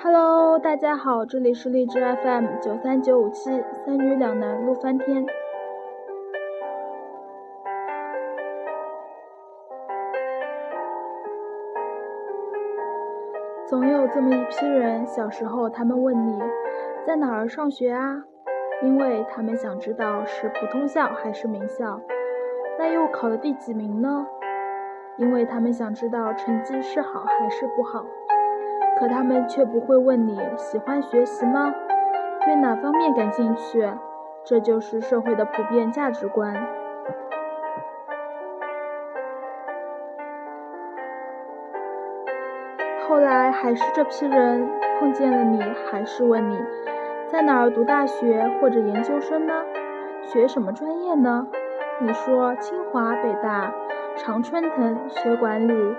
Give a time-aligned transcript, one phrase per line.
[0.00, 3.50] Hello，大家好，这里是荔枝 FM 九三九五七，
[3.84, 5.26] 三女两男路翻天。
[13.66, 16.40] 总有这么一批人，小时候他们问你
[17.06, 18.24] 在哪儿上学啊？
[18.82, 22.00] 因为他们想知道是普通校还是名校。
[22.78, 24.24] 那又考了第几名呢？
[25.16, 28.06] 因为他们想知道成绩是好还是不好。
[29.00, 31.74] 可他们却不会问你喜欢学习吗？
[32.44, 33.84] 对哪方面感兴趣？
[34.44, 36.54] 这就是社会的普遍价值观。
[43.08, 44.68] 后来还是这批人
[45.00, 45.60] 碰见了你，
[45.90, 46.56] 还是问你，
[47.26, 49.52] 在哪儿读大学或者研究生呢？
[50.22, 51.48] 学什么专业呢？
[52.00, 53.74] 你说清华、北大、
[54.16, 55.96] 常春藤学管理、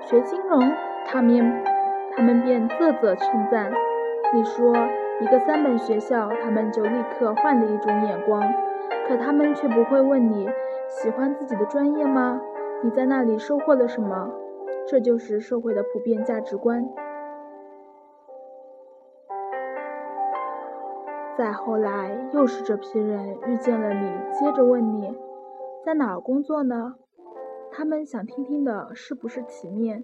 [0.00, 0.58] 学金融，
[1.04, 1.62] 他们
[2.16, 3.70] 他们便啧啧称赞。
[4.32, 4.74] 你说
[5.20, 8.42] 一个三本学校，他们就立刻换了一种眼光。
[9.06, 10.48] 可他们却不会问你
[10.88, 12.40] 喜欢自己的专业吗？
[12.82, 14.30] 你在那里收获了什么？
[14.88, 16.88] 这就是社会的普遍价值观。
[21.36, 25.14] 再后来，又是这批人遇见了你，接着问你，
[25.86, 26.96] 在哪儿工作呢？
[27.70, 30.02] 他们想听听的是不是体面，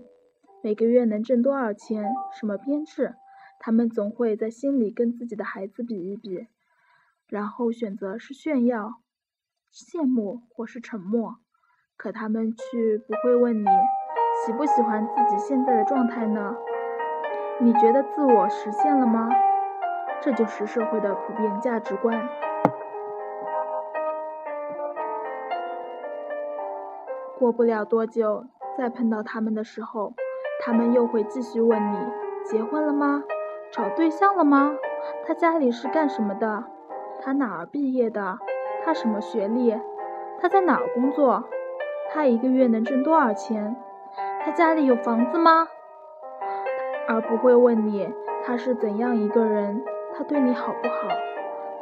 [0.62, 2.04] 每个月能挣多少钱，
[2.38, 3.16] 什么编制？
[3.58, 6.46] 他们总会在心里跟自己的孩子比一比，
[7.26, 8.92] 然后选择是炫耀、
[9.72, 11.38] 羡慕或是沉默。
[11.96, 13.66] 可他们却不会问你。
[14.46, 16.54] 喜不喜欢自己现在的状态呢？
[17.60, 19.28] 你觉得自我实现了吗？
[20.20, 22.28] 这就是社会的普遍价值观。
[27.42, 28.44] 过不了多久，
[28.78, 30.14] 再碰到他们的时候，
[30.64, 31.96] 他们又会继续问你：
[32.44, 33.24] 结婚了吗？
[33.72, 34.76] 找对象了吗？
[35.26, 36.62] 他家里是干什么的？
[37.20, 38.38] 他哪儿毕业的？
[38.84, 39.76] 他什么学历？
[40.40, 41.42] 他在哪儿工作？
[42.12, 43.74] 他一个月能挣多少钱？
[44.44, 45.66] 他家里有房子吗？
[47.08, 48.08] 而不会问你
[48.44, 49.82] 他是怎样一个人，
[50.14, 51.08] 他对你好不好？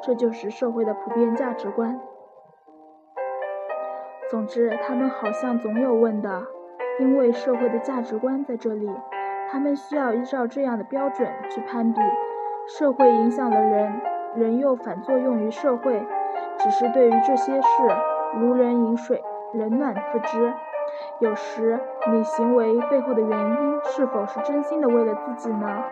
[0.03, 2.01] 这就是社会的普遍价值观。
[4.31, 6.47] 总之，他们好像总有问的，
[7.01, 8.89] 因为社会的价值观在这里，
[9.51, 12.01] 他们需要依照这样的标准去攀比。
[12.69, 14.01] 社会影响了人，
[14.37, 16.07] 人又反作用于社会，
[16.59, 17.69] 只是对于这些事，
[18.39, 19.21] 如人饮水，
[19.53, 20.53] 冷暖自知。
[21.19, 21.81] 有时，
[22.13, 25.83] 你行为背后的原因是否是真心的为了自己呢？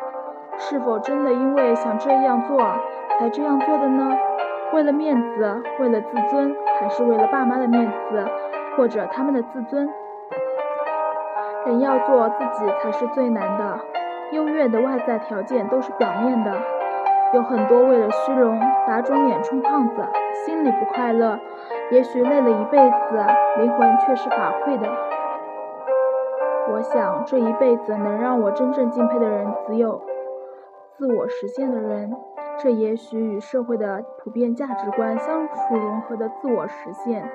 [0.59, 2.60] 是否真的因为想这样做
[3.19, 4.16] 才这样做的呢？
[4.74, 8.24] 为了面子，为了自尊，还是为了爸妈的面子，
[8.76, 9.88] 或者他们的自尊？
[11.66, 13.78] 人要做自己才是最难的，
[14.32, 16.52] 优越的外在条件都是表面的。
[17.34, 20.02] 有很多为了虚荣打肿脸充胖子，
[20.46, 21.38] 心里不快乐，
[21.90, 23.26] 也许累了一辈子，
[23.58, 24.88] 灵魂却是法会的。
[26.70, 30.02] 我想这一辈子能让我真正敬佩的人，只有
[30.96, 32.14] 自我实现的人。
[32.60, 37.30] 这也许与社会的普遍价值观相处融合的自我实现，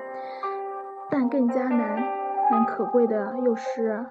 [1.10, 2.02] 但更加难
[2.50, 4.06] 能可贵的又是。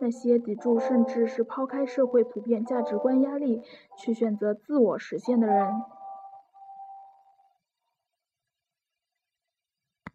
[0.00, 3.62] 那些抵住甚至是抛开社会普遍价值观压力
[3.96, 5.72] 去选择自我实现的人。